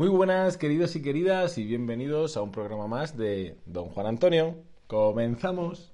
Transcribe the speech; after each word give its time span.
Muy 0.00 0.08
buenas, 0.08 0.56
queridos 0.56 0.96
y 0.96 1.02
queridas, 1.02 1.58
y 1.58 1.64
bienvenidos 1.64 2.38
a 2.38 2.40
un 2.40 2.52
programa 2.52 2.86
más 2.86 3.18
de 3.18 3.58
Don 3.66 3.90
Juan 3.90 4.06
Antonio. 4.06 4.54
Comenzamos. 4.86 5.92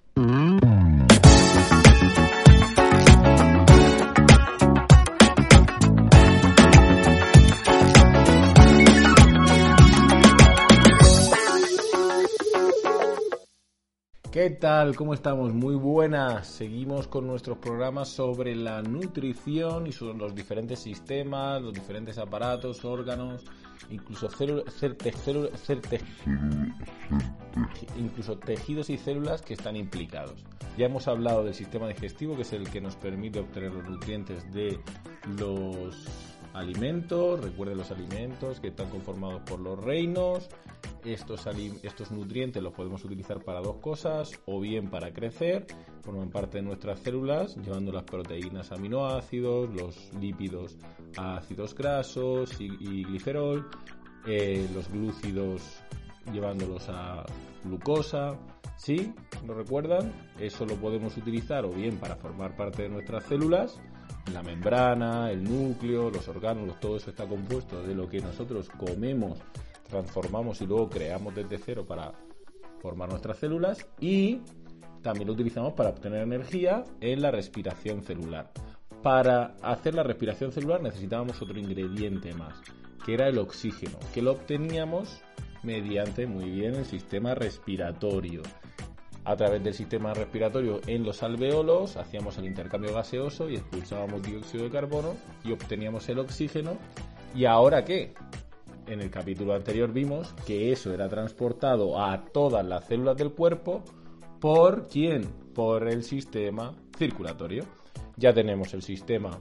¿Qué 14.47 14.51
tal? 14.51 14.95
¿Cómo 14.95 15.13
estamos? 15.13 15.53
Muy 15.53 15.75
buenas. 15.75 16.47
Seguimos 16.47 17.09
con 17.09 17.27
nuestros 17.27 17.59
programas 17.59 18.11
sobre 18.11 18.55
la 18.55 18.81
nutrición 18.81 19.89
y 19.89 19.93
sobre 19.93 20.17
los 20.19 20.37
diferentes 20.37 20.79
sistemas, 20.79 21.61
los 21.61 21.75
diferentes 21.75 22.17
aparatos, 22.17 22.85
órganos, 22.85 23.43
incluso, 23.91 24.29
incluso 27.99 28.39
tejidos 28.39 28.89
y 28.89 28.97
células 28.97 29.43
que 29.43 29.55
están 29.55 29.75
implicados. 29.75 30.45
Ya 30.79 30.87
hemos 30.87 31.09
hablado 31.09 31.43
del 31.43 31.55
sistema 31.55 31.89
digestivo, 31.89 32.37
que 32.37 32.43
es 32.43 32.53
el 32.53 32.71
que 32.71 32.81
nos 32.81 32.95
permite 32.95 33.41
obtener 33.41 33.73
los 33.73 33.83
nutrientes 33.89 34.49
de 34.53 34.79
los 35.41 36.07
alimentos. 36.57 37.41
Recuerden 37.41 37.79
los 37.79 37.91
alimentos 37.91 38.61
que 38.61 38.69
están 38.69 38.91
conformados 38.91 39.43
por 39.43 39.61
los 39.61 39.79
reinos 39.83 40.49
estos, 41.07 41.47
estos 41.83 42.11
nutrientes 42.11 42.63
los 42.63 42.73
podemos 42.73 43.05
utilizar 43.05 43.43
para 43.43 43.61
dos 43.61 43.77
cosas, 43.77 44.31
o 44.47 44.61
bien 44.61 44.89
para 44.91 45.13
crecer, 45.13 45.67
forman 46.03 46.31
parte 46.31 46.59
de 46.59 46.63
nuestras 46.63 47.01
células, 47.01 47.57
llevando 47.57 47.93
las 47.93 48.05
proteínas 48.05 48.73
aminoácidos, 48.73 49.73
los 49.75 50.13
lípidos 50.21 50.77
a 51.17 51.37
ácidos 51.37 51.75
grasos 51.75 52.61
y, 52.61 53.05
glicerol, 53.05 53.69
eh, 54.27 54.69
los 54.75 54.89
glúcidos 54.91 55.63
llevándolos 56.33 56.89
a 56.89 57.25
glucosa. 57.65 58.37
¿Sí? 58.77 59.15
¿Lo 59.47 59.55
recuerdan? 59.55 60.13
Eso 60.39 60.67
lo 60.67 60.75
podemos 60.75 61.17
utilizar 61.17 61.65
o 61.65 61.71
bien 61.71 61.97
para 61.97 62.17
formar 62.17 62.57
parte 62.57 62.83
de 62.83 62.89
nuestras 62.91 63.25
células, 63.25 63.81
la 64.33 64.43
membrana, 64.43 65.31
el 65.31 65.45
núcleo, 65.45 66.11
los 66.11 66.29
órganos, 66.29 66.79
todo 66.81 66.97
eso 66.97 67.11
está 67.11 67.27
compuesto 67.27 67.83
de 67.83 67.95
lo 67.95 68.09
que 68.09 68.21
nosotros 68.21 68.69
comemos 68.69 69.39
transformamos 69.89 70.61
y 70.61 70.67
luego 70.67 70.89
creamos 70.89 71.35
desde 71.35 71.59
cero 71.59 71.85
para 71.87 72.13
formar 72.81 73.09
nuestras 73.09 73.39
células 73.39 73.87
y 74.01 74.41
también 75.03 75.29
lo 75.29 75.35
utilizamos 75.35 75.75
para 75.75 75.91
obtener 75.91 76.23
energía 76.23 76.85
en 77.01 77.23
la 77.23 77.31
respiración 77.31 78.03
celular. 78.03 78.51
Para 79.03 79.55
hacer 79.63 79.95
la 79.95 80.03
respiración 80.03 80.53
celular 80.53 80.83
necesitábamos 80.83 81.41
otro 81.41 81.59
ingrediente 81.59 82.35
más, 82.35 82.61
que 83.05 83.15
era 83.15 83.29
el 83.29 83.39
oxígeno, 83.39 83.99
que 84.13 84.23
lo 84.23 84.33
obteníamos 84.33 85.23
mediante 85.63 86.27
muy 86.27 86.51
bien 86.51 86.75
el 86.75 86.85
sistema 86.85 87.35
respiratorio. 87.35 88.43
A 89.27 89.37
través 89.37 89.63
del 89.63 89.75
sistema 89.75 90.15
respiratorio 90.15 90.81
en 90.87 91.03
los 91.03 91.25
alveolos 91.25 91.97
hacíamos 91.97 92.39
el 92.39 92.47
intercambio 92.47 92.95
gaseoso 92.95 93.51
y 93.51 93.57
expulsábamos 93.57 94.23
dióxido 94.23 94.65
de 94.65 94.71
carbono 94.71 95.17
y 95.45 95.51
obteníamos 95.51 96.09
el 96.09 96.21
oxígeno. 96.21 96.79
¿Y 97.35 97.45
ahora 97.45 97.85
qué? 97.85 98.15
en 98.87 99.01
el 99.01 99.11
capítulo 99.11 99.55
anterior 99.55 99.93
vimos 99.93 100.33
que 100.47 100.71
eso 100.73 100.95
era 100.95 101.09
transportado 101.09 102.01
a 102.01 102.25
todas 102.27 102.65
las 102.65 102.85
células 102.85 103.17
del 103.17 103.33
cuerpo 103.33 103.83
por 104.41 104.87
quién? 104.87 105.25
Por 105.55 105.89
el 105.89 106.05
sistema 106.05 106.73
circulatorio. 106.97 107.65
Ya 108.17 108.33
tenemos 108.33 108.75
el 108.75 108.83
sistema 108.83 109.41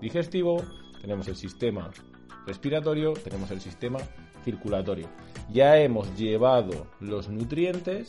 digestivo, 0.00 0.62
tenemos 1.00 1.26
el 1.28 1.36
sistema 1.36 1.90
respiratorio, 2.46 3.14
tenemos 3.14 3.50
el 3.50 3.60
sistema 3.60 3.98
circulatorio. 4.44 5.08
Ya 5.50 5.78
hemos 5.78 6.14
llevado 6.16 6.86
los 7.00 7.28
nutrientes 7.28 8.08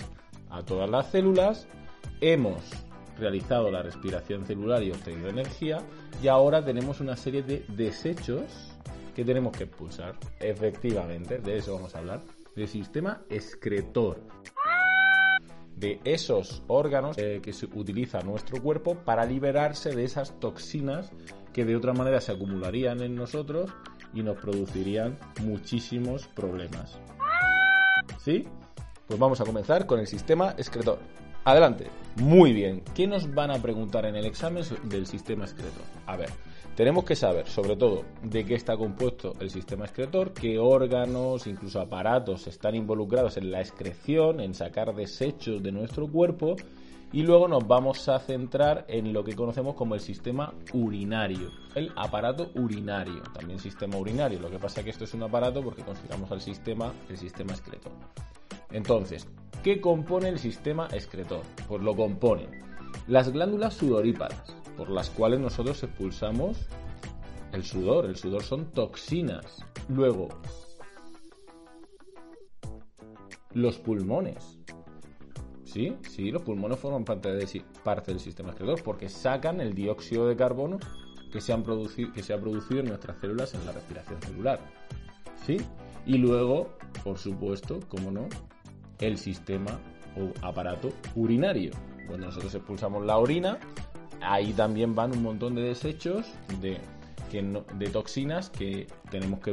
a 0.49 0.63
todas 0.63 0.89
las 0.89 1.11
células, 1.11 1.67
hemos 2.21 2.61
realizado 3.17 3.71
la 3.71 3.81
respiración 3.81 4.45
celular 4.45 4.83
y 4.83 4.91
obtenido 4.91 5.29
energía 5.29 5.79
y 6.21 6.27
ahora 6.27 6.63
tenemos 6.63 6.99
una 6.99 7.15
serie 7.15 7.41
de 7.41 7.65
desechos 7.69 8.77
¿Qué 9.17 9.25
tenemos 9.25 9.51
que 9.57 9.63
expulsar? 9.63 10.13
Efectivamente, 10.39 11.39
de 11.39 11.57
eso 11.57 11.73
vamos 11.73 11.95
a 11.95 11.97
hablar. 11.97 12.21
Del 12.55 12.67
sistema 12.67 13.23
excretor. 13.31 14.21
De 15.75 15.99
esos 16.03 16.61
órganos 16.67 17.17
eh, 17.17 17.39
que 17.41 17.51
se 17.51 17.65
utiliza 17.65 18.21
nuestro 18.21 18.61
cuerpo 18.61 18.93
para 18.93 19.25
liberarse 19.25 19.95
de 19.95 20.03
esas 20.03 20.39
toxinas 20.39 21.11
que 21.51 21.65
de 21.65 21.75
otra 21.75 21.93
manera 21.93 22.21
se 22.21 22.31
acumularían 22.31 23.01
en 23.01 23.15
nosotros 23.15 23.71
y 24.13 24.21
nos 24.21 24.37
producirían 24.37 25.17
muchísimos 25.41 26.27
problemas. 26.27 26.99
¿Sí? 28.19 28.47
Pues 29.07 29.19
vamos 29.19 29.39
a 29.39 29.45
comenzar 29.45 29.85
con 29.85 29.99
el 29.99 30.07
sistema 30.07 30.51
excretor. 30.57 30.99
Adelante. 31.45 31.87
Muy 32.17 32.51
bien. 32.51 32.83
¿Qué 32.93 33.07
nos 33.07 33.33
van 33.33 33.51
a 33.51 33.61
preguntar 33.61 34.05
en 34.05 34.17
el 34.17 34.25
examen 34.25 34.65
del 34.83 35.07
sistema 35.07 35.45
excretor? 35.45 35.83
A 36.05 36.17
ver, 36.17 36.29
tenemos 36.75 37.05
que 37.05 37.15
saber, 37.15 37.47
sobre 37.47 37.77
todo, 37.77 38.03
de 38.21 38.43
qué 38.43 38.55
está 38.55 38.75
compuesto 38.75 39.33
el 39.39 39.49
sistema 39.49 39.85
excretor, 39.85 40.33
qué 40.33 40.59
órganos, 40.59 41.47
incluso 41.47 41.79
aparatos 41.79 42.47
están 42.47 42.75
involucrados 42.75 43.37
en 43.37 43.49
la 43.49 43.61
excreción, 43.61 44.41
en 44.41 44.53
sacar 44.53 44.93
desechos 44.93 45.63
de 45.63 45.71
nuestro 45.71 46.07
cuerpo, 46.11 46.57
y 47.11 47.23
luego 47.23 47.47
nos 47.47 47.65
vamos 47.67 48.09
a 48.09 48.19
centrar 48.19 48.85
en 48.87 49.13
lo 49.13 49.23
que 49.23 49.35
conocemos 49.35 49.75
como 49.75 49.95
el 49.95 50.01
sistema 50.01 50.53
urinario, 50.73 51.51
el 51.75 51.91
aparato 51.95 52.51
urinario, 52.55 53.23
también 53.33 53.59
sistema 53.59 53.97
urinario. 53.97 54.39
Lo 54.39 54.49
que 54.49 54.59
pasa 54.59 54.81
es 54.81 54.83
que 54.83 54.91
esto 54.91 55.05
es 55.05 55.13
un 55.13 55.23
aparato 55.23 55.63
porque 55.63 55.83
consideramos 55.83 56.31
al 56.31 56.41
sistema 56.41 56.91
el 57.09 57.17
sistema 57.17 57.53
excretor. 57.53 57.93
Entonces, 58.71 59.27
¿qué 59.63 59.79
compone 59.79 60.29
el 60.29 60.39
sistema 60.39 60.87
excretor? 60.91 61.41
Pues 61.67 61.81
lo 61.81 61.95
componen 61.95 62.67
las 63.07 63.31
glándulas 63.31 63.75
sudoríparas, 63.75 64.55
por 64.75 64.89
las 64.89 65.09
cuales 65.09 65.39
nosotros 65.39 65.81
expulsamos 65.83 66.57
el 67.53 67.63
sudor. 67.63 68.05
El 68.05 68.17
sudor 68.17 68.43
son 68.43 68.65
toxinas. 68.71 69.65
Luego, 69.87 70.27
los 73.53 73.77
pulmones. 73.77 74.59
Sí, 75.77 75.95
sí, 76.09 76.31
los 76.31 76.41
pulmones 76.41 76.79
forman 76.79 77.05
parte, 77.05 77.31
de, 77.31 77.61
parte 77.83 78.09
del 78.09 78.19
sistema 78.19 78.49
excretor 78.49 78.81
porque 78.81 79.09
sacan 79.09 79.61
el 79.61 79.75
dióxido 79.75 80.27
de 80.27 80.35
carbono 80.35 80.79
que 81.31 81.39
se, 81.39 81.53
han 81.53 81.63
que 81.63 82.23
se 82.23 82.33
ha 82.33 82.41
producido 82.41 82.79
en 82.79 82.87
nuestras 82.87 83.19
células 83.19 83.53
en 83.53 83.63
la 83.63 83.73
respiración 83.73 84.19
celular. 84.23 84.59
¿Sí? 85.45 85.57
Y 86.07 86.17
luego, 86.17 86.71
por 87.03 87.19
supuesto, 87.19 87.79
como 87.89 88.09
no, 88.09 88.27
el 88.97 89.19
sistema 89.19 89.79
o 90.15 90.33
aparato 90.43 90.89
urinario. 91.13 91.69
Cuando 92.07 92.25
nosotros 92.25 92.55
expulsamos 92.55 93.05
la 93.05 93.19
orina, 93.19 93.59
ahí 94.19 94.53
también 94.53 94.95
van 94.95 95.11
un 95.11 95.21
montón 95.21 95.53
de 95.53 95.61
desechos 95.61 96.25
de, 96.59 96.79
toxinas 97.91 98.49
que 98.49 98.87
tenemos 99.11 99.41
que, 99.41 99.51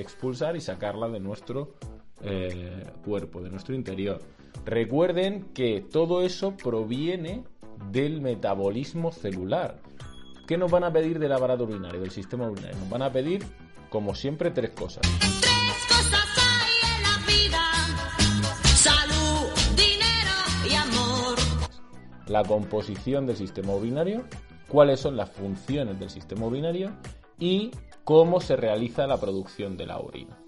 expulsar 0.00 0.54
y 0.54 0.60
sacarla 0.60 1.08
de 1.08 1.18
nuestro 1.18 1.76
eh, 2.20 2.84
cuerpo, 3.02 3.40
de 3.40 3.48
nuestro 3.48 3.74
interior. 3.74 4.20
Recuerden 4.64 5.50
que 5.54 5.80
todo 5.80 6.22
eso 6.22 6.56
proviene 6.56 7.44
del 7.90 8.20
metabolismo 8.20 9.12
celular. 9.12 9.80
¿Qué 10.46 10.56
nos 10.56 10.70
van 10.70 10.84
a 10.84 10.92
pedir 10.92 11.18
del 11.18 11.32
aparato 11.32 11.64
urinario, 11.64 12.00
del 12.00 12.10
sistema 12.10 12.48
urinario? 12.48 12.78
Nos 12.78 12.88
van 12.90 13.02
a 13.02 13.12
pedir, 13.12 13.44
como 13.90 14.14
siempre, 14.14 14.50
tres 14.50 14.70
cosas. 14.70 15.02
la 22.26 22.42
composición 22.44 23.26
del 23.26 23.36
sistema 23.36 23.74
urinario, 23.74 24.24
cuáles 24.68 25.00
son 25.00 25.16
las 25.16 25.30
funciones 25.30 25.98
del 25.98 26.10
sistema 26.10 26.46
urinario 26.46 26.92
y 27.38 27.70
cómo 28.04 28.40
se 28.40 28.56
realiza 28.56 29.06
la 29.06 29.18
producción 29.18 29.76
de 29.76 29.86
la 29.86 29.98
orina. 29.98 30.38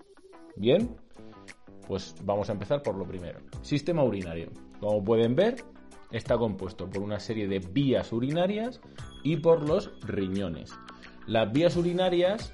Bien, 0.56 0.96
pues 1.88 2.14
vamos 2.22 2.50
a 2.50 2.52
empezar 2.52 2.82
por 2.82 2.94
lo 2.96 3.06
primero. 3.06 3.40
Sistema 3.62 4.04
urinario. 4.04 4.50
Como 4.78 5.02
pueden 5.02 5.34
ver, 5.34 5.64
está 6.12 6.36
compuesto 6.36 6.88
por 6.88 7.02
una 7.02 7.18
serie 7.18 7.48
de 7.48 7.58
vías 7.58 8.12
urinarias 8.12 8.80
y 9.24 9.38
por 9.38 9.66
los 9.66 9.90
riñones. 10.02 10.72
Las 11.26 11.50
vías 11.50 11.76
urinarias 11.76 12.52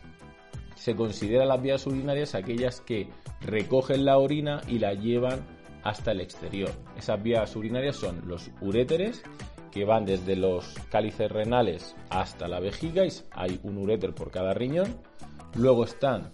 se 0.77 0.95
consideran 0.97 1.49
las 1.49 1.61
vías 1.61 1.87
urinarias 1.87 2.35
aquellas 2.35 2.81
que 2.81 3.09
recogen 3.41 4.05
la 4.05 4.19
orina 4.19 4.61
y 4.69 4.79
la 4.79 4.95
llevan 4.95 5.45
hasta 5.83 6.13
el 6.13 6.21
exterior. 6.21 6.71
Esas 6.97 7.23
vías 7.23 7.55
urinarias 7.57 7.97
son 7.97 8.27
los 8.27 8.51
uréteres, 8.61 9.23
que 9.71 9.85
van 9.85 10.05
desde 10.05 10.37
los 10.37 10.73
cálices 10.89 11.31
renales 11.31 11.97
hasta 12.09 12.47
la 12.47 12.61
vejiga, 12.61 13.05
y 13.05 13.11
hay 13.33 13.59
un 13.65 13.77
uréter 13.79 14.15
por 14.15 14.31
cada 14.31 14.55
riñón. 14.55 15.01
Luego 15.57 15.85
están 15.85 16.33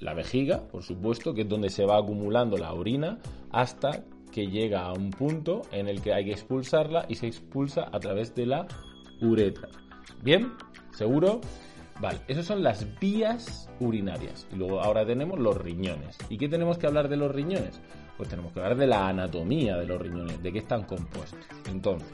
la 0.00 0.14
vejiga, 0.14 0.62
por 0.68 0.82
supuesto, 0.82 1.34
que 1.34 1.42
es 1.42 1.48
donde 1.48 1.70
se 1.70 1.84
va 1.84 1.98
acumulando 1.98 2.56
la 2.56 2.72
orina 2.72 3.18
hasta 3.50 4.02
que 4.32 4.46
llega 4.46 4.82
a 4.82 4.92
un 4.92 5.10
punto 5.10 5.62
en 5.72 5.88
el 5.88 6.00
que 6.00 6.14
hay 6.14 6.24
que 6.24 6.32
expulsarla 6.32 7.04
y 7.08 7.16
se 7.16 7.26
expulsa 7.26 7.88
a 7.92 8.00
través 8.00 8.34
de 8.34 8.46
la 8.46 8.66
uretra. 9.20 9.68
Bien, 10.22 10.52
seguro. 10.92 11.40
Vale, 12.00 12.18
esas 12.28 12.46
son 12.46 12.62
las 12.62 12.98
vías 12.98 13.68
urinarias. 13.78 14.46
Y 14.50 14.56
luego 14.56 14.80
ahora 14.80 15.04
tenemos 15.04 15.38
los 15.38 15.56
riñones. 15.56 16.16
¿Y 16.30 16.38
qué 16.38 16.48
tenemos 16.48 16.78
que 16.78 16.86
hablar 16.86 17.10
de 17.10 17.18
los 17.18 17.30
riñones? 17.30 17.78
Pues 18.16 18.28
tenemos 18.30 18.52
que 18.52 18.60
hablar 18.60 18.78
de 18.78 18.86
la 18.86 19.08
anatomía 19.08 19.76
de 19.76 19.86
los 19.86 20.00
riñones, 20.00 20.42
de 20.42 20.50
qué 20.52 20.60
están 20.60 20.84
compuestos. 20.84 21.40
Entonces, 21.68 22.08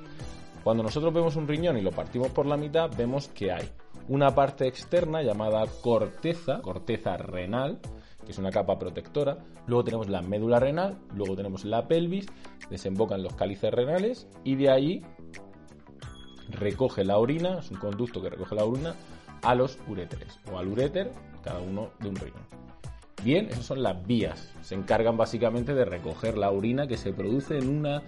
cuando 0.64 0.82
nosotros 0.82 1.14
vemos 1.14 1.36
un 1.36 1.46
riñón 1.46 1.76
y 1.76 1.82
lo 1.82 1.92
partimos 1.92 2.28
por 2.32 2.46
la 2.46 2.56
mitad, 2.56 2.90
vemos 2.96 3.28
que 3.28 3.52
hay 3.52 3.68
una 4.08 4.35
parte 4.35 4.67
externa 4.67 5.23
llamada 5.23 5.64
corteza, 5.82 6.61
corteza 6.62 7.17
renal, 7.17 7.81
que 8.25 8.32
es 8.32 8.38
una 8.38 8.50
capa 8.50 8.79
protectora. 8.79 9.38
Luego 9.67 9.85
tenemos 9.85 10.08
la 10.08 10.23
médula 10.23 10.61
renal, 10.61 10.99
luego 11.14 11.37
tenemos 11.37 11.64
la 11.64 11.88
pelvis, 11.88 12.26
desembocan 12.70 13.23
los 13.23 13.35
cálices 13.35 13.73
renales 13.73 14.29
y 14.44 14.56
de 14.56 14.70
ahí 14.70 15.03
recoge 16.50 17.05
la 17.05 17.19
orina, 17.19 17.58
es 17.58 17.70
un 17.70 17.79
conducto 17.79 18.23
que 18.23 18.31
recoge 18.31 18.55
la 18.55 18.64
orina 18.64 18.94
a 19.43 19.55
los 19.55 19.79
uréteres 19.88 20.38
o 20.53 20.58
al 20.58 20.69
uréter, 20.69 21.12
cada 21.43 21.61
uno 21.61 21.91
de 22.00 22.08
un 22.08 22.17
riñón. 22.17 22.47
Bien, 23.23 23.47
esas 23.47 23.64
son 23.64 23.82
las 23.82 24.06
vías. 24.06 24.53
Se 24.62 24.75
encargan 24.75 25.17
básicamente 25.17 25.75
de 25.75 25.85
recoger 25.85 26.37
la 26.37 26.50
orina 26.50 26.87
que 26.87 26.97
se 26.97 27.12
produce 27.12 27.58
en 27.58 27.69
una 27.69 28.03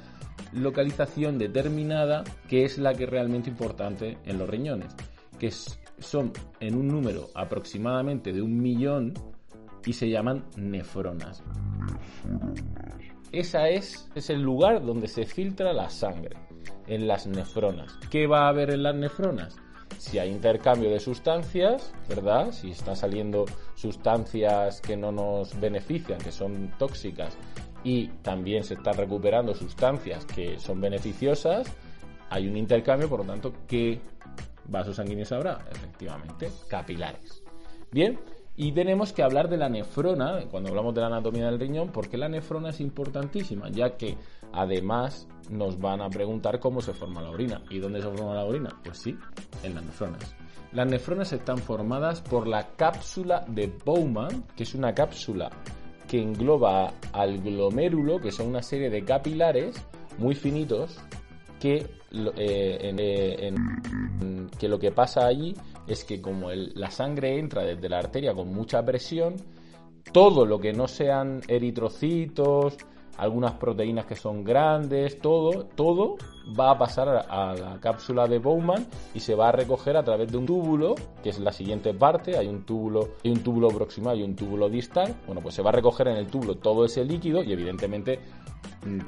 localización 0.53 1.39
determinada 1.39 2.25
que 2.49 2.65
es 2.65 2.79
la 2.79 2.95
que 2.95 3.05
es 3.05 3.11
realmente 3.11 3.50
importante 3.50 4.19
en 4.25 4.39
los 4.39 4.49
riñones, 4.49 4.95
que 5.38 5.50
son 5.50 6.32
en 6.61 6.75
un 6.75 6.88
número 6.88 7.29
aproximadamente 7.35 8.32
de 8.32 8.43
un 8.43 8.61
millón 8.61 9.14
y 9.85 9.93
se 9.93 10.08
llaman 10.08 10.44
nefronas. 10.56 11.43
Esa 13.32 13.69
es, 13.69 14.11
es 14.14 14.31
el 14.31 14.43
lugar 14.43 14.85
donde 14.85 15.06
se 15.06 15.25
filtra 15.25 15.73
la 15.73 15.90
sangre, 15.90 16.37
en 16.87 17.06
las 17.06 17.26
nefronas. 17.26 17.99
¿Qué 18.11 18.26
va 18.26 18.46
a 18.46 18.49
haber 18.49 18.70
en 18.70 18.82
las 18.82 18.94
nefronas? 18.94 19.56
Si 19.99 20.19
hay 20.19 20.31
intercambio 20.31 20.90
de 20.90 21.00
sustancias, 21.00 21.93
¿verdad? 22.08 22.52
Si 22.52 22.70
están 22.70 22.96
saliendo 22.96 23.46
sustancias 23.75 24.81
que 24.81 24.96
no 24.96 25.12
nos 25.12 25.58
benefician, 25.61 26.19
que 26.19 26.32
son 26.32 26.73
tóxicas, 26.79 27.37
y 27.85 28.08
también 28.23 28.64
se 28.64 28.75
están 28.75 28.96
recuperando 28.96 29.55
sustancias 29.55 30.25
que 30.25 30.58
son 30.58 30.81
beneficiosas, 30.81 31.67
hay 32.31 32.46
un 32.46 32.56
intercambio, 32.56 33.08
por 33.08 33.20
lo 33.20 33.26
tanto, 33.26 33.52
¿qué 33.67 34.00
vasos 34.69 34.97
sanguíneos 34.97 35.32
habrá? 35.32 35.65
Efectivamente, 35.70 36.50
capilares. 36.69 37.43
Bien, 37.91 38.19
y 38.56 38.73
tenemos 38.73 39.12
que 39.12 39.23
hablar 39.23 39.49
de 39.49 39.56
la 39.56 39.69
nefrona, 39.69 40.41
cuando 40.50 40.70
hablamos 40.70 40.94
de 40.94 41.00
la 41.00 41.06
anatomía 41.06 41.47
del 41.47 41.61
riñón, 41.61 41.91
porque 41.93 42.17
la 42.19 42.29
nefrona 42.29 42.70
es 42.70 42.81
importantísima, 42.81 43.69
ya 43.70 43.97
que 43.97 44.17
además 44.53 45.29
nos 45.49 45.79
van 45.79 46.00
a 46.00 46.11
preguntar 46.11 46.59
cómo 46.59 46.81
se 46.81 46.93
forma 46.93 47.23
la 47.23 47.31
orina. 47.31 47.62
¿Y 47.70 47.79
dónde 47.79 48.03
se 48.03 48.09
forma 48.09 48.35
la 48.35 48.44
orina? 48.44 48.70
Pues 48.82 48.99
sí, 48.99 49.17
en 49.62 49.75
las 49.76 49.85
nefronas. 49.85 50.35
Las 50.73 50.87
nefronas 50.87 51.32
están 51.32 51.59
formadas 51.59 52.21
por 52.21 52.49
la 52.49 52.75
cápsula 52.76 53.44
de 53.47 53.73
Bowman, 53.85 54.44
que 54.56 54.64
es 54.64 54.75
una 54.75 54.93
cápsula 54.93 55.50
que 56.09 56.21
engloba 56.21 56.93
al 57.12 57.38
glomérulo, 57.38 58.19
que 58.19 58.32
son 58.32 58.49
una 58.49 58.62
serie 58.62 58.91
de 58.91 59.05
capilares 59.05 59.76
muy 60.19 60.35
finitos 60.35 60.99
que, 61.61 61.76
eh, 61.76 61.88
eh, 62.37 63.55
que 64.58 64.69
lo 64.69 64.78
que 64.78 64.93
pasa 64.93 65.26
allí 65.26 65.55
es 65.87 66.05
que 66.05 66.20
como 66.20 66.50
la 66.52 66.90
sangre 66.90 67.38
entra 67.38 67.62
desde 67.62 67.88
la 67.88 67.99
arteria 67.99 68.34
con 68.34 68.52
mucha 68.52 68.84
presión, 68.84 69.37
todo 70.12 70.44
lo 70.44 70.58
que 70.58 70.72
no 70.72 70.88
sean 70.88 71.40
eritrocitos, 71.49 72.76
algunas 73.19 73.52
proteínas 73.55 74.06
que 74.06 74.14
son 74.14 74.44
grandes, 74.44 75.20
todo, 75.20 75.66
todo 75.75 76.16
va 76.58 76.70
a 76.70 76.78
pasar 76.78 77.08
a, 77.08 77.55
la 77.55 77.78
cápsula 77.81 78.26
de 78.26 78.38
Bowman 78.38 78.87
y 79.12 79.20
se 79.20 79.34
va 79.34 79.49
a 79.49 79.52
recoger 79.52 79.96
a 79.96 80.05
través 80.05 80.31
de 80.31 80.38
un 80.38 80.46
túbulo, 80.46 80.94
que 81.22 81.31
es 81.31 81.40
la 81.40 81.52
siguiente 81.52 81.93
parte, 81.93 82.38
hay 82.38 82.46
un 82.46 82.64
túbulo, 82.64 83.16
hay 83.25 83.32
un 83.32 83.43
túbulo 83.43 83.69
proximal 83.69 84.19
y 84.19 84.22
un 84.22 84.37
túbulo 84.37 84.69
distal. 84.69 85.14
Bueno, 85.26 85.43
pues 85.43 85.56
se 85.56 85.62
va 85.62 85.70
a 85.70 85.72
recoger 85.72 86.08
en 86.08 86.16
el 86.16 86.28
túbulo 86.28 86.54
todo 86.54 86.84
ese 86.84 87.04
líquido 87.04 87.43
y 87.43 87.52
evidentemente 87.52 88.20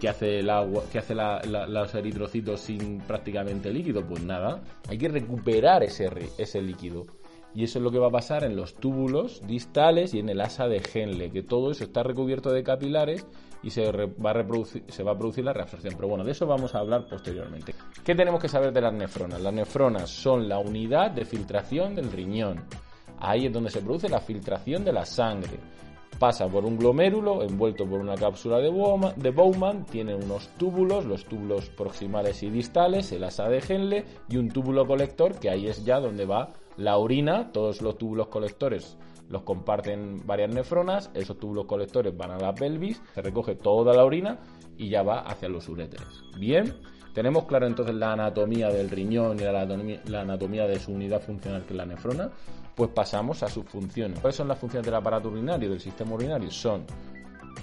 ¿Qué 0.00 0.08
hace 0.08 0.40
el 0.40 0.50
agua? 0.50 0.84
¿Qué 0.90 0.99
hace 0.99 1.14
los 1.14 1.94
eritrocitos 1.94 2.61
sin 2.61 2.99
prácticamente 3.00 3.70
líquido? 3.70 4.05
Pues 4.05 4.22
nada, 4.22 4.62
hay 4.88 4.99
que 4.99 5.08
recuperar 5.08 5.82
ese, 5.82 6.08
ese 6.38 6.61
líquido. 6.61 7.06
Y 7.55 7.64
eso 7.64 7.78
es 7.78 7.82
lo 7.82 7.90
que 7.90 7.99
va 7.99 8.08
a 8.08 8.12
pasar 8.12 8.44
en 8.44 8.55
los 8.55 8.75
túbulos 8.75 9.43
distales 9.46 10.14
y 10.14 10.20
en 10.20 10.28
el 10.28 10.40
asa 10.40 10.69
de 10.69 10.82
Henle, 10.93 11.31
que 11.31 11.43
todo 11.43 11.72
eso 11.72 11.84
está 11.84 12.02
recubierto 12.02 12.52
de 12.52 12.62
capilares 12.62 13.26
y 13.62 13.70
se 13.70 13.90
va, 13.90 14.31
a 14.31 14.64
se 14.88 15.02
va 15.02 15.12
a 15.12 15.19
producir 15.19 15.44
la 15.44 15.52
reabsorción. 15.52 15.94
Pero 15.96 16.08
bueno, 16.08 16.25
de 16.25 16.32
eso 16.32 16.46
vamos 16.46 16.75
a 16.75 16.78
hablar 16.78 17.06
posteriormente. 17.08 17.75
¿Qué 18.05 18.14
tenemos 18.14 18.40
que 18.40 18.49
saber 18.49 18.72
de 18.72 18.81
las 18.81 18.93
nefronas? 18.93 19.40
Las 19.40 19.52
nefronas 19.52 20.11
son 20.11 20.49
la 20.49 20.58
unidad 20.58 21.11
de 21.11 21.25
filtración 21.25 21.94
del 21.94 22.11
riñón. 22.12 22.64
Ahí 23.19 23.46
es 23.46 23.52
donde 23.52 23.70
se 23.70 23.82
produce 23.82 24.08
la 24.08 24.20
filtración 24.20 24.84
de 24.84 24.93
la 24.93 25.05
sangre. 25.05 25.58
Pasa 26.19 26.49
por 26.49 26.65
un 26.65 26.77
glomérulo 26.77 27.43
envuelto 27.43 27.87
por 27.87 28.01
una 28.01 28.15
cápsula 28.15 28.59
de 28.59 28.69
Bowman, 28.69 29.15
de 29.17 29.31
Bowman, 29.31 29.87
tiene 29.87 30.15
unos 30.15 30.49
túbulos, 30.59 31.07
los 31.07 31.25
túbulos 31.25 31.71
proximales 31.71 32.43
y 32.43 32.51
distales, 32.51 33.11
el 33.12 33.25
asa 33.25 33.49
de 33.49 33.62
Henle 33.67 34.05
y 34.29 34.37
un 34.37 34.51
túbulo 34.51 34.87
colector 34.87 35.39
que 35.39 35.49
ahí 35.49 35.67
es 35.67 35.85
ya 35.85 35.99
donde 35.99 36.27
va 36.27 36.51
la 36.77 36.99
orina, 36.99 37.53
todos 37.53 37.81
los 37.81 37.97
túbulos 37.97 38.29
colectores 38.29 38.99
los 39.31 39.43
comparten 39.43 40.27
varias 40.27 40.53
nefronas, 40.53 41.11
esos 41.15 41.39
túbulos 41.39 41.67
colectores 41.67 42.15
van 42.17 42.33
a 42.33 42.39
la 42.39 42.53
pelvis, 42.53 43.01
se 43.15 43.23
recoge 43.23 43.55
toda 43.55 43.95
la 43.95 44.05
orina 44.05 44.41
y 44.77 44.91
ya 44.91 45.03
va 45.03 45.21
hacia 45.21 45.49
los 45.49 45.69
uréteres. 45.69 46.25
Bien, 46.37 46.75
tenemos 47.12 47.45
claro 47.45 47.67
entonces 47.67 47.95
la 47.95 48.12
anatomía 48.12 48.69
del 48.69 48.91
riñón 48.91 49.39
y 49.39 49.43
la 49.43 49.62
anatomía, 49.62 50.01
la 50.07 50.21
anatomía 50.23 50.67
de 50.67 50.79
su 50.79 50.93
unidad 50.93 51.21
funcional 51.21 51.65
que 51.65 51.73
es 51.73 51.77
la 51.77 51.87
nefrona, 51.87 52.31
pues 52.75 52.91
pasamos 52.91 53.43
a 53.43 53.49
sus 53.49 53.65
funciones. 53.67 54.21
¿Cuáles 54.21 54.37
son 54.37 54.49
las 54.49 54.59
funciones 54.59 54.87
del 54.87 54.95
aparato 54.95 55.29
urinario, 55.29 55.71
del 55.71 55.81
sistema 55.81 56.15
urinario? 56.15 56.51
Son 56.51 56.85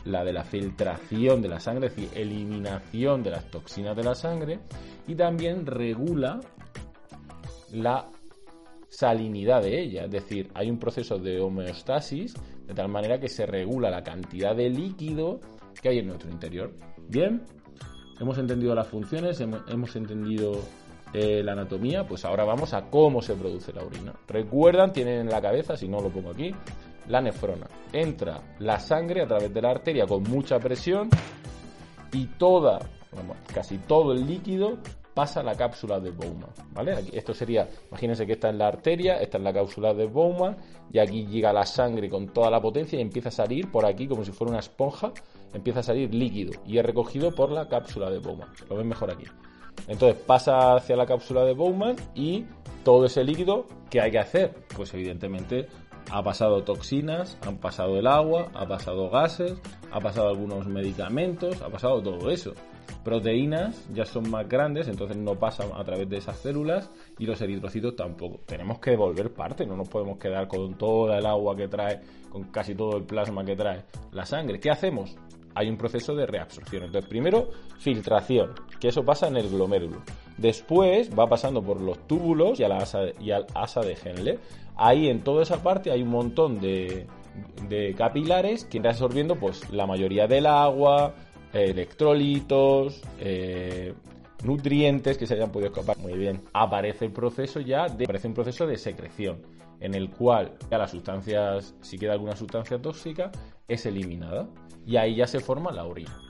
la 0.05 0.23
de 0.23 0.33
la 0.33 0.43
filtración 0.43 1.41
de 1.41 1.49
la 1.49 1.59
sangre, 1.59 1.87
es 1.87 1.95
decir, 1.95 2.09
eliminación 2.15 3.23
de 3.23 3.31
las 3.31 3.45
toxinas 3.49 3.95
de 3.95 4.03
la 4.03 4.15
sangre, 4.15 4.59
y 5.07 5.15
también 5.15 5.65
regula 5.65 6.39
la 7.71 8.07
salinidad 8.89 9.61
de 9.61 9.81
ella, 9.81 10.05
es 10.05 10.11
decir, 10.11 10.49
hay 10.53 10.69
un 10.69 10.79
proceso 10.79 11.17
de 11.17 11.39
homeostasis 11.39 12.33
de 12.65 12.73
tal 12.73 12.89
manera 12.89 13.19
que 13.19 13.29
se 13.29 13.45
regula 13.45 13.89
la 13.89 14.03
cantidad 14.03 14.55
de 14.55 14.69
líquido 14.69 15.39
que 15.81 15.89
hay 15.89 15.99
en 15.99 16.07
nuestro 16.07 16.29
interior. 16.29 16.73
Bien, 17.07 17.43
hemos 18.19 18.37
entendido 18.37 18.73
las 18.75 18.87
funciones, 18.87 19.39
hemos, 19.39 19.95
entendido 19.95 20.59
eh, 21.13 21.41
la 21.43 21.53
anatomía, 21.53 22.05
pues 22.05 22.25
ahora 22.25 22.43
vamos 22.43 22.73
a 22.73 22.89
cómo 22.89 23.21
se 23.21 23.35
produce 23.35 23.73
la 23.73 23.83
orina. 23.83 24.13
Recuerdan, 24.27 24.91
tienen 24.91 25.21
en 25.21 25.29
la 25.29 25.41
cabeza, 25.41 25.75
si 25.75 25.87
no 25.87 25.99
lo 26.01 26.09
pongo 26.09 26.31
aquí, 26.31 26.53
la 27.07 27.21
nefrona. 27.21 27.67
Entra 27.93 28.41
la 28.59 28.79
sangre 28.79 29.23
a 29.23 29.27
través 29.27 29.53
de 29.53 29.61
la 29.61 29.71
arteria 29.71 30.05
con 30.05 30.23
mucha 30.23 30.59
presión 30.59 31.09
y 32.11 32.25
toda, 32.37 32.79
casi 33.53 33.77
todo 33.79 34.13
el 34.13 34.25
líquido 34.25 34.77
pasa 35.17 35.41
la 35.41 35.55
cápsula 35.55 35.99
de 35.99 36.11
Bowman, 36.11 36.51
¿vale? 36.73 36.95
esto 37.11 37.33
sería, 37.33 37.67
imagínense 37.89 38.27
que 38.27 38.33
está 38.33 38.49
en 38.49 38.59
la 38.59 38.67
arteria, 38.67 39.15
está 39.15 39.39
en 39.39 39.45
la 39.45 39.51
cápsula 39.51 39.91
de 39.91 40.05
Bowman 40.05 40.55
y 40.93 40.99
aquí 40.99 41.25
llega 41.25 41.51
la 41.51 41.65
sangre 41.65 42.07
con 42.07 42.27
toda 42.27 42.51
la 42.51 42.61
potencia 42.61 42.99
y 42.99 43.01
empieza 43.01 43.29
a 43.29 43.31
salir 43.31 43.71
por 43.71 43.83
aquí 43.83 44.07
como 44.07 44.23
si 44.23 44.31
fuera 44.31 44.51
una 44.51 44.59
esponja, 44.59 45.11
empieza 45.55 45.79
a 45.79 45.83
salir 45.83 46.13
líquido 46.13 46.51
y 46.67 46.77
es 46.77 46.85
recogido 46.85 47.33
por 47.33 47.51
la 47.51 47.67
cápsula 47.67 48.11
de 48.11 48.19
Bowman. 48.19 48.47
Lo 48.69 48.75
ven 48.75 48.87
mejor 48.87 49.09
aquí. 49.09 49.25
Entonces 49.87 50.21
pasa 50.21 50.75
hacia 50.75 50.95
la 50.95 51.07
cápsula 51.07 51.43
de 51.45 51.53
Bowman 51.53 51.95
y 52.13 52.45
todo 52.83 53.07
ese 53.07 53.23
líquido, 53.23 53.65
¿qué 53.89 54.01
hay 54.01 54.11
que 54.11 54.19
hacer? 54.19 54.53
Pues 54.75 54.93
evidentemente 54.93 55.67
ha 56.11 56.23
pasado 56.23 56.63
toxinas, 56.63 57.37
han 57.45 57.57
pasado 57.57 57.97
el 57.97 58.07
agua, 58.07 58.49
ha 58.53 58.67
pasado 58.67 59.09
gases, 59.09 59.61
ha 59.91 59.99
pasado 59.99 60.29
algunos 60.29 60.67
medicamentos, 60.67 61.61
ha 61.61 61.69
pasado 61.69 62.01
todo 62.01 62.29
eso 62.29 62.53
proteínas 63.07 63.87
ya 63.93 64.03
son 64.03 64.29
más 64.29 64.49
grandes, 64.49 64.89
entonces 64.89 65.15
no 65.15 65.35
pasan 65.35 65.69
a 65.73 65.81
través 65.85 66.09
de 66.09 66.17
esas 66.17 66.39
células 66.39 66.91
y 67.17 67.25
los 67.25 67.39
eritrocitos 67.41 67.95
tampoco. 67.95 68.41
Tenemos 68.45 68.79
que 68.79 68.91
devolver 68.91 69.33
parte, 69.33 69.65
no 69.65 69.77
nos 69.77 69.87
podemos 69.87 70.17
quedar 70.17 70.49
con 70.49 70.73
toda 70.77 71.17
el 71.17 71.25
agua 71.25 71.55
que 71.55 71.69
trae, 71.69 72.01
con 72.29 72.51
casi 72.51 72.75
todo 72.75 72.97
el 72.97 73.05
plasma 73.05 73.45
que 73.45 73.55
trae 73.55 73.85
la 74.11 74.25
sangre. 74.25 74.59
¿Qué 74.59 74.69
hacemos? 74.69 75.15
Hay 75.57 75.69
un 75.69 75.77
proceso 75.77 76.13
de 76.13 76.27
reabsorción. 76.27 76.83
Entonces, 76.83 77.09
primero, 77.09 77.49
filtración, 77.79 78.53
que 78.79 78.89
eso 78.89 79.03
pasa 79.03 79.27
en 79.27 79.37
el 79.37 79.49
glomérulo. 79.49 80.03
Después 80.37 81.09
va 81.17 81.27
pasando 81.27 81.63
por 81.63 81.81
los 81.81 82.05
túbulos 82.07 82.59
y, 82.59 82.63
asa, 82.63 82.99
al 82.99 83.47
asa 83.55 83.81
de 83.81 83.97
Henle. 84.03 84.37
Ahí 84.75 85.09
en 85.09 85.21
toda 85.21 85.41
esa 85.41 85.63
parte 85.63 85.89
hay 85.89 86.03
un 86.03 86.09
montón 86.09 86.59
de, 86.59 87.07
capilares 87.97 88.65
que 88.65 88.77
están 88.77 88.91
absorbiendo 88.91 89.35
pues 89.35 89.67
la 89.71 89.87
mayoría 89.87 90.27
del 90.27 90.45
agua, 90.45 91.15
electrolitos, 91.51 93.01
eh, 93.19 93.95
nutrientes 94.43 95.17
que 95.17 95.25
se 95.25 95.33
hayan 95.33 95.51
podido 95.51 95.71
escapar. 95.71 95.97
Muy 95.97 96.13
bien. 96.13 96.43
Aparece 96.53 97.05
el 97.05 97.11
proceso 97.11 97.61
ya 97.61 97.87
de, 97.87 98.03
aparece 98.03 98.27
un 98.27 98.35
proceso 98.35 98.67
de 98.67 98.77
secreción 98.77 99.41
en 99.79 99.95
el 99.95 100.11
cual 100.11 100.53
ya 100.69 100.77
las 100.77 100.91
sustancias, 100.91 101.75
si 101.81 101.97
queda 101.97 102.13
alguna 102.13 102.35
sustancia 102.35 102.79
tóxica, 102.79 103.31
es 103.67 103.85
eliminada 103.85 104.47
y 104.85 104.97
ahí 104.97 105.15
ya 105.15 105.27
se 105.27 105.39
forma 105.39 105.71
la 105.71 105.85
orina. 105.85 106.21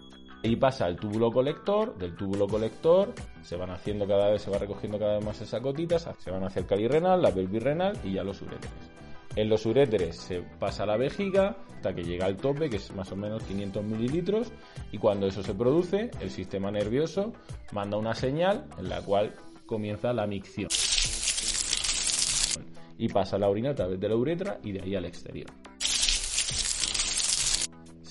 Y 0.43 0.55
pasa 0.55 0.85
al 0.85 0.97
túbulo 0.97 1.31
colector, 1.31 1.97
del 1.97 2.15
túbulo 2.15 2.47
colector 2.47 3.13
se 3.41 3.55
van 3.55 3.71
haciendo 3.71 4.07
cada 4.07 4.29
vez, 4.29 4.41
se 4.41 4.51
va 4.51 4.57
recogiendo 4.57 4.99
cada 4.99 5.15
vez 5.15 5.25
más 5.25 5.41
esas 5.41 5.61
gotitas, 5.61 6.07
se 6.19 6.31
van 6.31 6.43
hacia 6.43 6.61
el 6.61 6.65
calirrenal, 6.65 7.21
la 7.21 7.31
pelvirrenal 7.31 7.97
y 8.03 8.13
ya 8.13 8.23
los 8.23 8.41
uréteres. 8.41 8.97
En 9.35 9.49
los 9.49 9.65
uréteres 9.65 10.15
se 10.15 10.41
pasa 10.41 10.83
a 10.83 10.85
la 10.87 10.97
vejiga 10.97 11.57
hasta 11.75 11.93
que 11.93 12.03
llega 12.03 12.25
al 12.25 12.37
tope, 12.37 12.69
que 12.69 12.77
es 12.77 12.93
más 12.95 13.11
o 13.11 13.15
menos 13.15 13.43
500 13.43 13.83
mililitros, 13.83 14.51
y 14.91 14.97
cuando 14.97 15.27
eso 15.27 15.43
se 15.43 15.53
produce, 15.53 16.09
el 16.19 16.31
sistema 16.31 16.71
nervioso 16.71 17.33
manda 17.71 17.97
una 17.97 18.15
señal 18.15 18.65
en 18.79 18.89
la 18.89 19.01
cual 19.01 19.35
comienza 19.67 20.11
la 20.11 20.25
micción. 20.25 20.69
Y 22.97 23.09
pasa 23.09 23.37
la 23.37 23.47
orina 23.47 23.71
a 23.71 23.75
través 23.75 23.99
de 23.99 24.09
la 24.09 24.15
uretra 24.15 24.59
y 24.63 24.71
de 24.71 24.81
ahí 24.81 24.95
al 24.95 25.05
exterior. 25.05 25.51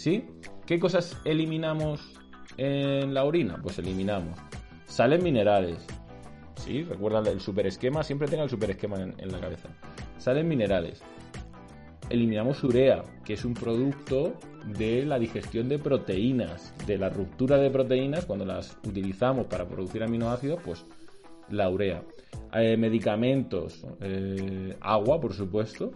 ¿Sí? 0.06 0.25
¿Qué 0.66 0.78
cosas 0.78 1.20
eliminamos 1.25 2.14
en 2.58 3.12
la 3.12 3.25
orina? 3.25 3.58
Pues 3.60 3.80
eliminamos 3.80 4.38
sales 4.84 5.20
minerales. 5.20 5.84
¿Sí? 6.64 6.84
Recuerda 6.84 7.28
el 7.28 7.40
superesquema, 7.40 8.04
siempre 8.04 8.28
tenga 8.28 8.44
el 8.44 8.48
superesquema 8.48 9.02
en, 9.02 9.16
en 9.18 9.32
la 9.32 9.40
cabeza. 9.40 9.68
Sales 10.18 10.44
minerales. 10.44 11.02
Eliminamos 12.08 12.62
urea, 12.62 13.02
que 13.25 13.32
es 13.32 13.44
un 13.44 13.54
producto 13.54 14.34
de 14.78 15.04
la 15.04 15.18
digestión 15.18 15.68
de 15.68 15.80
proteínas, 15.80 16.72
de 16.86 16.98
la 16.98 17.08
ruptura 17.08 17.56
de 17.56 17.68
proteínas 17.68 18.26
cuando 18.26 18.44
las 18.44 18.78
utilizamos 18.86 19.48
para 19.48 19.66
producir 19.66 20.04
aminoácidos, 20.04 20.62
pues 20.64 20.86
la 21.50 21.68
urea. 21.68 22.04
Eh, 22.52 22.76
medicamentos, 22.76 23.84
eh, 24.00 24.76
agua, 24.80 25.20
por 25.20 25.32
supuesto, 25.32 25.90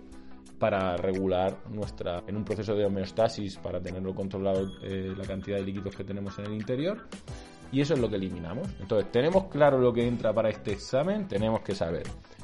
para 0.61 0.95
regular 0.99 1.57
nuestra, 1.71 2.23
en 2.27 2.37
un 2.37 2.45
proceso 2.45 2.75
de 2.75 2.85
homeostasis, 2.85 3.57
para 3.57 3.81
tenerlo 3.81 4.15
controlado 4.15 4.69
eh, 4.83 5.15
la 5.17 5.25
cantidad 5.25 5.57
de 5.57 5.65
líquidos 5.65 5.97
que 5.97 6.05
tenemos 6.05 6.39
en 6.39 6.47
el 6.47 6.53
interior. 6.53 7.09
Y 7.73 7.81
eso 7.81 7.95
es 7.95 8.01
lo 8.01 8.11
que 8.11 8.17
eliminamos. 8.17 8.69
Entonces, 8.79 9.11
tenemos 9.11 9.45
claro 9.45 9.79
lo 9.79 9.93
que 9.93 10.07
entra 10.07 10.35
para 10.35 10.51
este 10.51 10.73
examen, 10.73 11.27
tenemos 11.27 11.63
que 11.63 11.75
saber. 11.75 12.03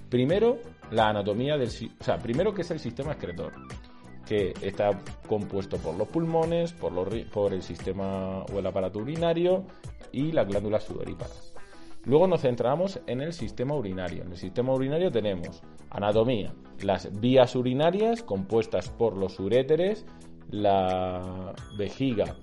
Primero, 0.08 0.58
la 0.90 1.11
anatomía 1.11 1.58
del... 1.58 1.68
O 1.68 2.04
sea, 2.04 2.16
primero 2.16 2.54
que 2.54 2.62
es 2.62 2.70
el 2.70 2.80
sistema 2.80 3.12
excretor, 3.12 3.52
que 4.26 4.54
está 4.62 4.99
compuesto 5.28 5.76
por 5.76 5.94
los 5.94 6.08
pulmones, 6.08 6.73
por, 6.73 6.92
los, 6.92 7.08
por 7.26 7.52
el 7.52 7.62
sistema 7.62 8.44
o 8.44 8.58
el 8.58 8.66
aparato 8.66 9.00
urinario 9.00 9.64
y 10.11 10.32
las 10.32 10.49
glándulas 10.49 10.85
sudoríparas. 10.85 11.52
Luego 12.04 12.28
nos 12.28 12.40
centramos 12.40 12.99
en 13.06 13.20
el 13.20 13.35
sistema 13.35 13.75
urinario. 13.75 14.23
En 14.23 14.30
el 14.30 14.38
sistema 14.38 14.73
urinario 14.73 15.11
tenemos 15.11 15.61
anatomía, 15.90 16.54
las 16.83 17.21
vías 17.21 17.54
urinarias 17.56 18.23
compuestas 18.23 18.88
por 18.90 19.16
los 19.16 19.38
uréteres, 19.40 20.04
la 20.50 21.54
vejiga 21.76 22.37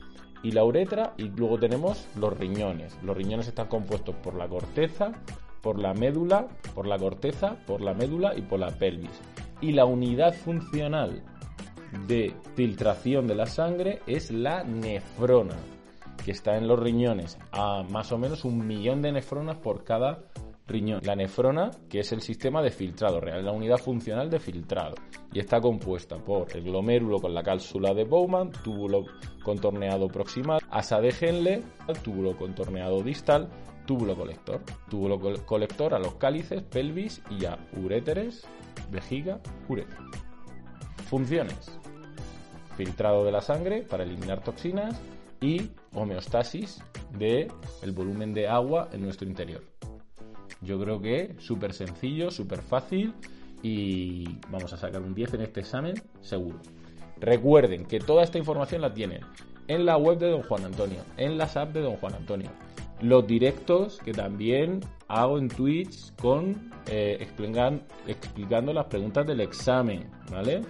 y 0.44 0.52
la 0.52 0.64
uretra 0.64 1.14
y 1.18 1.24
luego 1.30 1.58
tenemos 1.58 2.08
los 2.16 2.38
riñones. 2.38 2.98
Los 3.04 3.16
riñones 3.16 3.48
están 3.48 3.68
compuestos 3.68 4.16
por 4.16 4.36
la 4.36 4.48
corteza, 4.48 5.14
por 5.62 5.80
la 5.80 5.94
médula, 5.94 6.48
por 6.76 6.88
la 6.88 6.98
corteza, 6.98 7.56
por 7.66 7.82
la 7.82 7.94
médula 7.94 8.34
y 8.36 8.42
por 8.42 8.60
la 8.60 8.72
pelvis. 8.72 9.22
Y 9.62 9.72
la 9.72 9.86
unidad 9.86 10.34
funcional 10.34 11.24
de 12.08 12.34
filtración 12.56 13.28
de 13.28 13.36
la 13.36 13.46
sangre 13.46 14.02
es 14.08 14.32
la 14.32 14.64
nefrona 14.64 15.56
que 16.26 16.32
está 16.32 16.58
en 16.58 16.68
los 16.68 16.80
riñones, 16.80 17.38
a 17.52 17.84
más 17.84 18.12
o 18.12 18.18
menos 18.18 18.46
un 18.46 18.66
millón 18.66 19.02
de 19.02 19.12
nefronas 19.12 19.58
por 19.58 19.84
cada 19.84 20.24
riñón. 20.68 21.02
La 21.04 21.16
nefrona, 21.16 21.72
que 21.90 22.00
es 22.00 22.12
el 22.12 22.22
sistema 22.22 22.62
de 22.62 22.72
filtrado 22.72 23.20
real, 23.20 23.46
la 23.46 23.52
unidad 23.52 23.78
funcional 23.78 24.30
de 24.30 24.40
filtrado, 24.40 24.96
y 25.32 25.40
está 25.40 25.60
compuesta 25.60 26.18
por 26.18 26.48
el 26.56 26.64
glomérulo 26.64 27.20
con 27.20 27.34
la 27.34 27.44
cápsula 27.44 27.94
de 27.94 28.04
Bowman, 28.04 28.52
túbulo 28.64 29.06
contorneado 29.44 30.08
proximal, 30.08 30.62
asa 30.70 31.00
de 31.00 31.14
Henle, 31.20 31.64
túbulo 32.04 32.38
contorneado 32.38 33.02
distal, 33.02 33.50
túbulo 33.86 34.16
colector. 34.16 34.62
Túbulo 34.90 35.20
colector 35.46 35.94
a 35.94 36.00
los 36.00 36.16
cálices, 36.16 36.64
pelvis 36.64 37.22
y 37.30 37.46
a 37.46 37.58
uréteres, 37.76 38.48
vejiga, 38.92 39.40
uretra. 39.68 39.98
Funciones. 41.10 41.80
Filtrado 42.78 43.24
de 43.26 43.32
la 43.32 43.42
sangre 43.42 43.84
para 43.84 44.04
eliminar 44.04 44.44
toxinas, 44.44 45.00
y 45.44 45.70
homeostasis 45.94 46.82
el 47.20 47.92
volumen 47.92 48.34
de 48.34 48.48
agua 48.48 48.90
en 48.94 49.02
nuestro 49.02 49.28
interior. 49.28 49.62
Yo 50.64 50.80
creo 50.80 51.02
que 51.02 51.36
súper 51.40 51.74
sencillo, 51.74 52.32
súper 52.32 52.62
fácil 52.62 53.14
y 53.62 54.38
vamos 54.50 54.74
a 54.74 54.78
sacar 54.78 55.02
un 55.02 55.14
10 55.14 55.36
en 55.36 55.42
este 55.42 55.62
examen 55.62 55.96
seguro. 56.22 56.60
Recuerden 57.20 57.86
que 57.86 58.00
toda 58.00 58.24
esta 58.24 58.38
información 58.38 58.82
la 58.82 58.94
tienen 58.94 59.22
en 59.68 59.86
la 59.86 59.98
web 59.98 60.18
de 60.18 60.30
Don 60.30 60.44
Juan 60.44 60.66
Antonio, 60.66 61.00
en 61.18 61.38
las 61.38 61.56
apps 61.56 61.74
de 61.74 61.82
Don 61.82 61.96
Juan 61.98 62.16
Antonio. 62.16 62.50
Los 63.02 63.26
directos 63.28 64.00
que 64.04 64.12
también 64.12 64.82
hago 65.08 65.38
en 65.38 65.48
Twitch 65.48 66.14
con 66.16 66.72
eh, 66.88 67.18
explicando 67.20 68.74
las 68.74 68.86
preguntas 68.86 69.26
del 69.26 69.42
examen, 69.42 70.10
¿vale? 70.32 70.62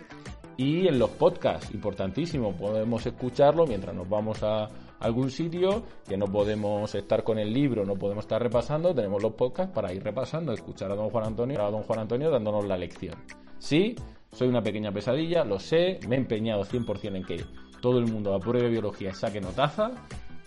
y 0.57 0.87
en 0.87 0.99
los 0.99 1.09
podcasts, 1.11 1.73
importantísimo, 1.73 2.53
podemos 2.53 3.05
escucharlo 3.05 3.65
mientras 3.65 3.95
nos 3.95 4.07
vamos 4.07 4.43
a 4.43 4.69
algún 5.03 5.29
sitio, 5.29 5.83
que 6.07 6.17
no 6.17 6.25
podemos 6.27 6.95
estar 6.95 7.23
con 7.23 7.37
el 7.37 7.53
libro, 7.53 7.85
no 7.85 7.95
podemos 7.95 8.23
estar 8.23 8.41
repasando, 8.41 8.95
tenemos 8.95 9.21
los 9.21 9.33
podcasts 9.33 9.73
para 9.73 9.93
ir 9.93 10.03
repasando, 10.03 10.53
escuchar 10.53 10.91
a 10.91 10.95
don 10.95 11.09
Juan 11.09 11.25
Antonio, 11.25 11.61
a 11.61 11.69
don 11.69 11.83
Juan 11.83 11.99
Antonio 11.99 12.31
dándonos 12.31 12.65
la 12.65 12.77
lección. 12.77 13.15
Sí, 13.59 13.95
soy 14.31 14.47
una 14.47 14.61
pequeña 14.61 14.91
pesadilla, 14.91 15.43
lo 15.43 15.59
sé, 15.59 15.99
me 16.07 16.15
he 16.15 16.19
empeñado 16.19 16.63
100% 16.63 17.15
en 17.15 17.23
que 17.23 17.45
todo 17.81 17.99
el 17.99 18.07
mundo 18.07 18.33
apruebe 18.33 18.69
biología 18.69 19.09
y 19.09 19.13
saque 19.13 19.41
notaza, 19.41 19.91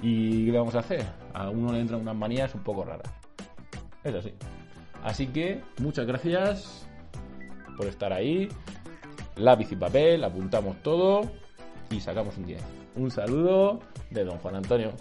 y 0.00 0.46
¿qué 0.46 0.58
vamos 0.58 0.74
a 0.74 0.80
hacer? 0.80 1.04
A 1.34 1.50
uno 1.50 1.72
le 1.72 1.80
entran 1.80 2.00
unas 2.00 2.16
manías 2.16 2.54
un 2.54 2.62
poco 2.62 2.84
raras. 2.84 3.12
Es 4.02 4.14
así. 4.14 4.32
Así 5.02 5.26
que 5.28 5.62
muchas 5.80 6.06
gracias 6.06 6.88
por 7.76 7.86
estar 7.86 8.12
ahí 8.12 8.48
lápiz 9.36 9.70
y 9.70 9.76
papel, 9.76 10.24
apuntamos 10.24 10.82
todo 10.82 11.22
y 11.90 12.00
sacamos 12.00 12.36
un 12.38 12.46
10. 12.46 12.62
Un 12.96 13.10
saludo 13.10 13.80
de 14.10 14.24
don 14.24 14.38
Juan 14.38 14.56
Antonio. 14.56 14.92